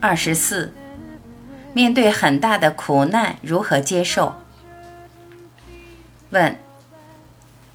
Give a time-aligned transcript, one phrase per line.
[0.00, 0.72] 二十四，
[1.72, 4.36] 面对很大的苦难如何接受？
[6.30, 6.58] 问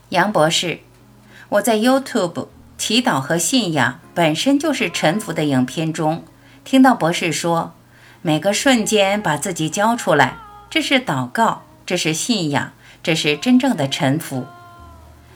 [0.09, 0.79] 杨博士，
[1.49, 6.23] 我在 YouTube 祈祷和信仰本身就是臣服的影片中，
[6.63, 7.73] 听到博士说，
[8.21, 10.37] 每个瞬间把自己交出来，
[10.69, 12.71] 这是祷告，这是信仰，
[13.03, 14.45] 这是真正的臣服。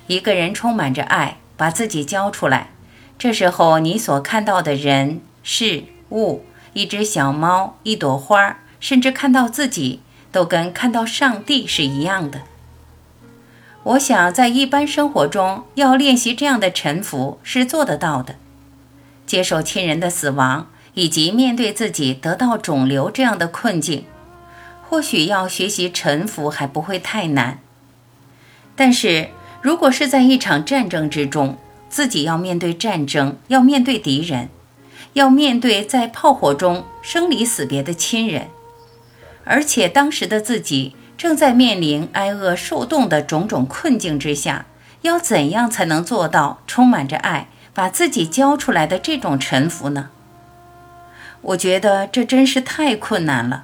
[0.08, 2.70] 一个人充满着爱，把自己交出来，
[3.18, 6.46] 这时候你所看到的人事物。
[6.74, 10.02] 一只小猫，一朵花，甚至看到自己，
[10.34, 12.42] 都跟看到上帝是一样的。
[13.84, 18.36] 我想，在一般生活中，要练习这样的沉浮是做得到的。
[19.26, 24.04] 接受亲人的死亡，以及面对自己得到肿瘤这样的困境，
[24.90, 27.60] 或许要学习沉浮还不会太难。
[28.76, 29.30] 但是
[29.62, 31.58] 如果是在一场战争之中，
[31.96, 34.50] 自己要面对战争，要面对敌人。
[35.14, 38.50] 要面对在炮火中生离死别的亲人，
[39.46, 44.66] 而且当时的自己正在面临挨饿受冻的种种困境之下，
[45.04, 50.10] 要怎样才能做到充满着爱，把自己交出来的这种臣服呢？
[51.40, 53.64] 我觉得这真是太困难了。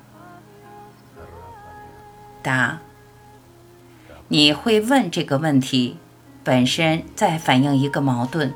[2.42, 2.80] 答：
[4.30, 5.98] 你会问这个问题，
[6.44, 8.54] 本身在反映一个矛盾。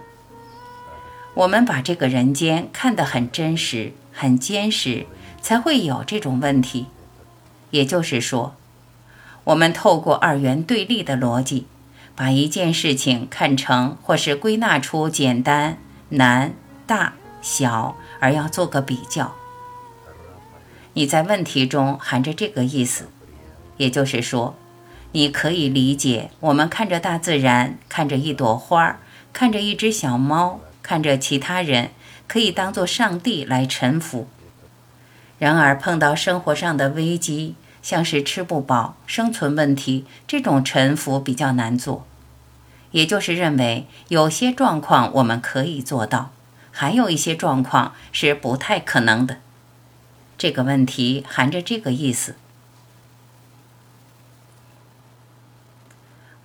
[1.35, 5.05] 我们把这个人间看得很真实、很坚实，
[5.41, 6.87] 才会有这种问题。
[7.71, 8.55] 也就是说，
[9.43, 11.67] 我们透过二元对立的逻辑，
[12.15, 15.77] 把一件事情看成或是归纳出简单、
[16.09, 16.53] 难、
[16.87, 19.35] 大、小，而要做个比较。
[20.93, 23.09] 你在问题中含着这个意思，
[23.75, 24.55] 也就是说，
[25.15, 28.99] 你可以理解我们看着大自然，看着一朵花，
[29.31, 30.59] 看着一只小猫。
[30.83, 31.91] 看着其他人
[32.27, 34.27] 可以当做上帝来臣服，
[35.39, 42.05] 然而碰到生活上的危机，像是吃不饱、生存问题，这种臣服比较难做。
[42.91, 46.31] 也就是认为有些状况我们可以做到，
[46.71, 49.37] 还有一些状况是不太可能的。
[50.37, 52.35] 这个问题含着这个意思。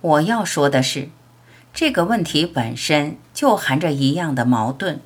[0.01, 1.09] 我要说的是。
[1.73, 4.99] 这个问题本身就含着一样的矛盾。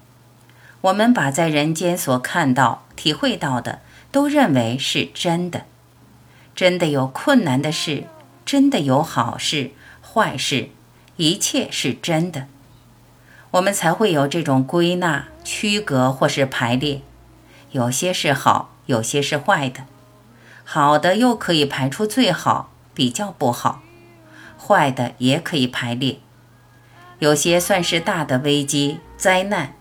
[0.82, 5.66] 我们把在人间所看到、体会到的，都认为是真的。
[6.56, 8.06] 真的有困难的事，
[8.46, 10.70] 真的有好事、坏事，
[11.18, 12.48] 一切是真的。
[13.52, 17.02] 我们才会有这种归纳、区隔或是排列。
[17.72, 19.86] 有些是好，有些是坏的。
[20.64, 23.82] 好的又可以排出最好，比较不好；
[24.60, 26.18] 坏的也可以排列。
[27.20, 29.76] 有些算是大的危机灾难，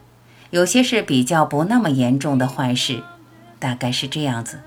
[0.51, 3.03] 有些是比较不那么严重的坏事，
[3.59, 4.61] 大概是这样子。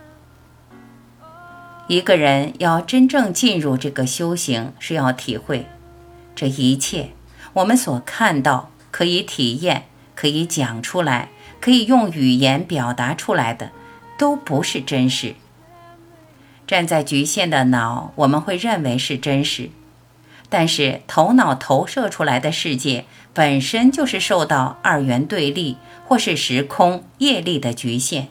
[1.87, 5.65] 一个人要真正进入这个修行，是要体会
[6.35, 7.11] 这一切
[7.53, 11.29] 我们所看到、可以体验、可以讲出来、
[11.61, 13.71] 可以用语言表达出来的，
[14.17, 15.35] 都不是真实。
[16.67, 19.69] 站在局限的脑，我们会认为是真实。
[20.49, 28.29] 但是，头脑投射出来的世界本身就是受到二元对立或是时空业力的局限。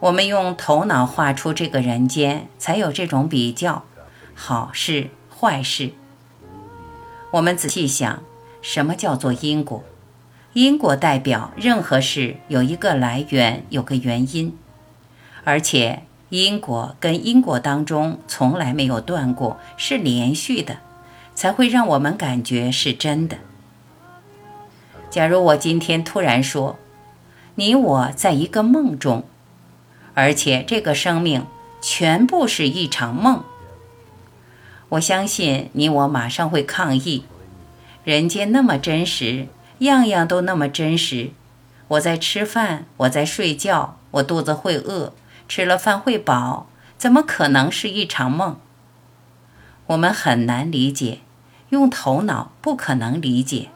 [0.00, 3.84] 我们用头脑画出这个人间，才有这种比较，
[4.34, 5.92] 好事坏事。
[7.30, 8.22] 我们仔细想，
[8.60, 9.82] 什么叫做因果？
[10.52, 14.56] 因果代表任何事有一个来源，有个原因，
[15.44, 16.02] 而且。
[16.42, 20.78] 因果跟因果当中从来没有断过，是连续的，
[21.32, 23.36] 才会让我们感觉是真的。
[25.10, 26.76] 假如我今天突然说，
[27.54, 29.22] 你我在一个梦中，
[30.14, 31.46] 而且这个生命
[31.80, 33.44] 全部是一场梦，
[34.88, 37.24] 我相信你我马上会抗议。
[38.02, 39.46] 人间那么真实，
[39.78, 41.30] 样样都那么真实。
[41.86, 45.12] 我在吃饭，我在睡觉，我肚子会饿。
[45.48, 48.58] 吃了饭会饱，怎么可能是一场梦？
[49.86, 51.20] 我们很难理解，
[51.68, 53.68] 用头脑不可能理解。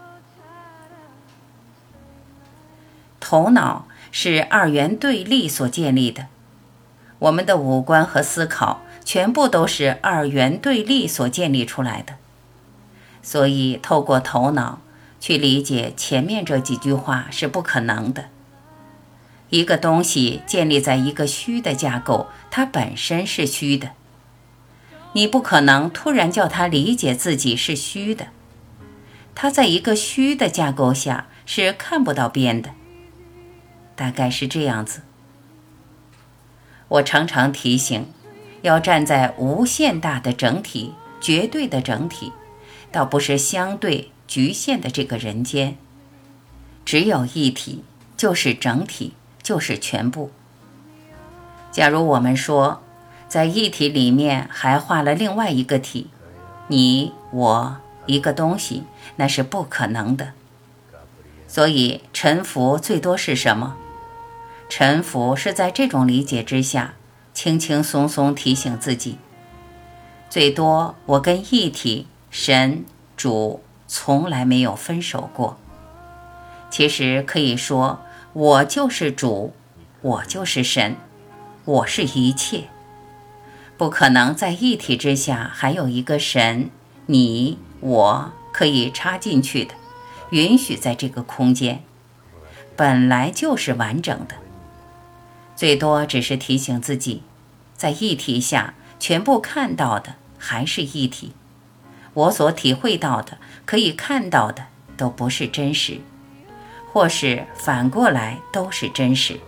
[3.21, 6.29] 头脑是二元对立所建立的，
[7.19, 12.15] 我们的五官和思考全部都是二元对立所建立出来的。
[13.23, 14.81] 所以，透过头脑
[15.21, 18.31] 去理解前面这几句话是不可能的。
[19.51, 23.91] 一个东西建立在一个虚的架构，它本身是虚的。
[25.13, 28.29] 你不可能突然叫他理解自己是虚的。
[29.35, 32.71] 他在一个虚的架构下，是看不到边的。
[33.97, 35.03] 大概是这样子。
[36.89, 38.13] 我常常提醒，
[38.63, 42.33] 要站在无限大的整体、绝对的整体，
[42.93, 45.77] 倒不是相对局限的这个人间。
[46.85, 47.85] 只有一体，
[48.17, 49.15] 就是整体，
[49.49, 50.31] 就是全部。
[51.73, 52.83] 假如我们说，
[53.29, 56.11] 在一体里面还画了另外一个体，
[56.67, 58.83] 你我一个东西，
[59.17, 60.33] 那是不可能的。
[61.47, 63.75] 所以沉浮最多是什么？
[64.69, 66.93] 沉浮是在这种理解之下，
[67.33, 69.17] 轻轻松松提醒自己：
[70.29, 72.85] 最多我跟一体神
[73.17, 75.57] 主从来没有分手过。
[76.69, 78.01] 其实可以说，
[78.39, 79.53] 我就是主，
[80.01, 80.95] 我就是神，
[81.65, 82.69] 我是一切。
[83.77, 86.71] 不可能在一体之下还有一个神，
[87.07, 89.75] 你我可以插进去的，
[90.31, 91.83] 允许在这个空间，
[92.77, 94.37] 本来就是完整的。
[95.57, 97.25] 最多只是提醒自己，
[97.75, 101.33] 在一体下全部看到的还是一体，
[102.15, 106.01] 我所体会到的、可以看到的都不是真实，
[106.93, 109.41] 或是反过来都是真实。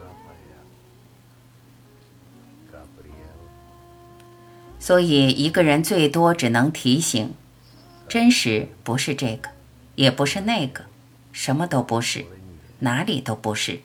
[4.78, 7.34] 所以，一个人最多只能提醒：
[8.08, 9.50] 真实不是这个，
[9.94, 10.86] 也不是那个，
[11.32, 12.24] 什么都不是，
[12.80, 13.80] 哪里都不是，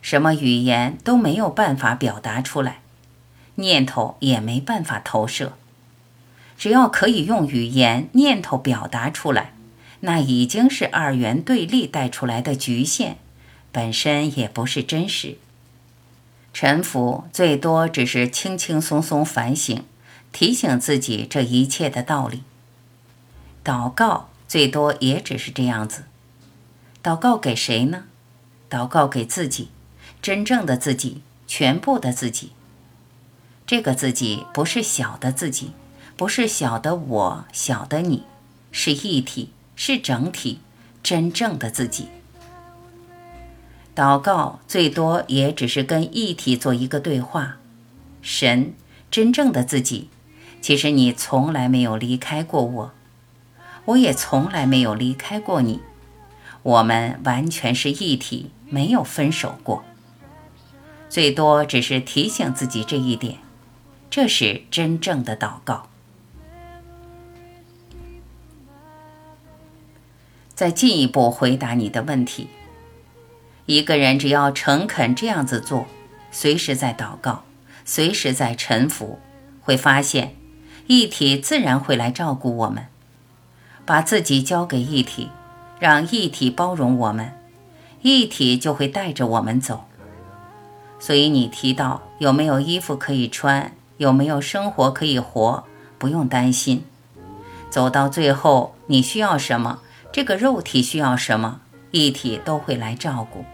[0.00, 2.80] 什么语言都没有办法表达出来，
[3.56, 5.54] 念头也没办法投射。
[6.56, 9.52] 只要可以用语言、念头表达出来，
[10.04, 13.16] 那已经是二元对立带出来的局限，
[13.72, 15.38] 本身也不是真实。
[16.52, 19.84] 臣服最多只是轻轻松松反省。
[20.30, 22.42] 提醒自己这一切的道理。
[23.64, 26.06] 祷告最多也只是这样子。
[27.04, 28.06] 祷告给谁呢？
[28.68, 29.68] 祷告给自己，
[30.20, 32.50] 真正的自己，全部的自己。
[33.64, 35.70] 这个自己不是小的自己，
[36.16, 38.24] 不是小的我，小的你，
[38.72, 40.60] 是一体，是整体，
[41.02, 42.08] 真正的自己。
[43.94, 47.58] 祷告最多也只是跟一体做一个对话。
[48.22, 48.74] 神，
[49.10, 50.08] 真正的自己。
[50.60, 52.92] 其实你从来没有离开过我，
[53.84, 55.80] 我也从来没有离开过你，
[56.62, 59.84] 我们完全是一体，没有分手过。
[61.10, 63.36] 最多只是提醒自己这一点，
[64.08, 65.90] 这是真正的祷告。
[70.54, 72.48] 再进一步回答你的问题：
[73.66, 75.86] 一个人只要诚恳这样子做，
[76.30, 77.44] 随时在祷告，
[77.84, 79.18] 随时在臣服，
[79.60, 80.36] 会发现。
[80.86, 82.88] 一体自然会来照顾我们，
[83.86, 85.30] 把自己交给一体，
[85.80, 87.32] 让一体包容我们，
[88.02, 89.86] 一体就会带着我们走。
[90.98, 95.64] 所以你提到有没有衣服可以穿，有没有生活可以活，
[95.96, 96.84] 不用担心。
[97.70, 99.80] 走到最后，你需要什么，
[100.14, 103.44] 这个肉体需要什么，一体都会来照顾，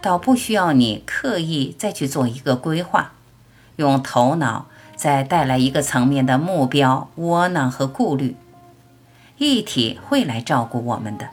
[0.00, 3.12] 倒不需要你刻意再去做一个规划，
[3.76, 4.68] 用头脑。
[4.96, 8.34] 再带来一个层面的目标，窝囊和顾虑，
[9.36, 11.28] 一体会来照顾我们的。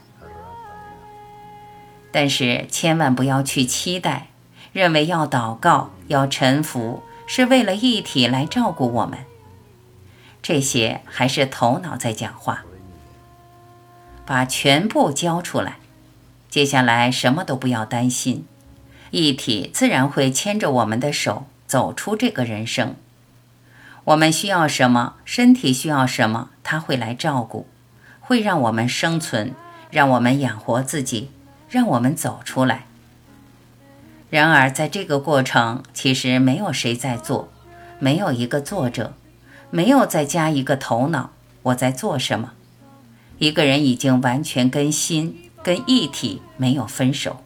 [2.12, 4.28] 但是千万不要去期待，
[4.74, 9.20] 认为要祷告、要臣服，是为了一体来照顾我们。
[10.44, 12.66] 这些还是头脑在讲话。
[14.26, 15.78] 把全部交出来，
[16.50, 18.46] 接下来什么都不要担心，
[19.12, 22.96] 一体自然会牵着我们的手走出这个人生。
[24.06, 25.16] 我们需要什么？
[25.26, 26.50] 身体需要什么？
[26.64, 27.68] 他会来照顾，
[28.20, 29.54] 会让我们生存，
[29.90, 31.32] 让我们养活自己，
[31.70, 32.86] 让我们走出来。
[34.30, 37.50] 然而，在这个过程，其实没有谁在做，
[38.00, 39.14] 没有一个作者，
[39.70, 42.54] 没有再加一个头脑，我在做什么？
[43.38, 47.42] 一个人已经完全跟心、跟一体没有分手。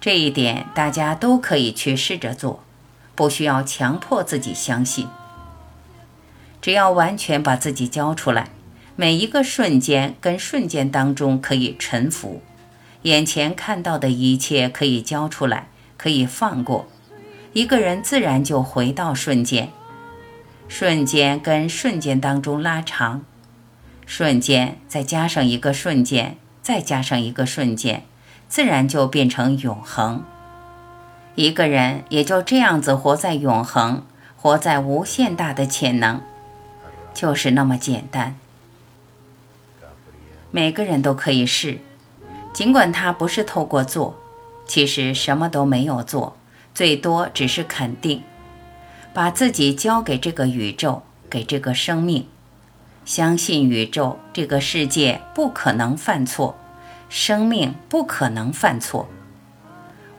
[0.00, 2.62] 这一点，大家都可以去试着做。
[3.16, 5.06] 不需要强迫自己相信，
[6.62, 8.48] 只要完全把自己交出来，
[8.96, 12.40] 每一个瞬间跟瞬间当中可以臣服，
[13.02, 16.88] 眼前看到的一切可以交出来，可以放过，
[17.52, 19.70] 一个人自然就回到瞬间，
[20.70, 23.22] 瞬间跟瞬间当中拉长，
[24.06, 28.04] 瞬间再加上一个瞬间，再加上一个瞬间，
[28.48, 30.22] 自然就变成永恒。
[31.34, 34.04] 一个人也就这样子活在永恒，
[34.36, 36.20] 活在无限大的潜能，
[37.12, 38.36] 就是那么简单。
[40.52, 41.80] 每个人都可以试，
[42.52, 44.16] 尽管他不是透过做，
[44.68, 46.36] 其实什么都没有做，
[46.72, 48.22] 最多只是肯定，
[49.12, 52.26] 把自己交给这个宇宙，给这个生命，
[53.04, 56.56] 相信宇宙这个世界不可能犯错，
[57.08, 59.08] 生命不可能犯错。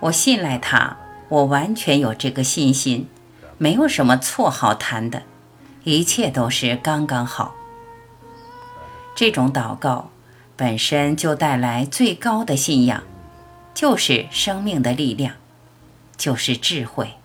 [0.01, 0.97] 我信赖他，
[1.29, 3.07] 我完全有这个信心，
[3.57, 5.23] 没有什么错好谈的，
[5.83, 7.55] 一切都是刚刚好。
[9.15, 10.09] 这种祷告。
[10.57, 13.01] 本身就带来最高的信仰，
[13.73, 15.33] 就是生命的力量，
[16.15, 17.15] 就是智慧。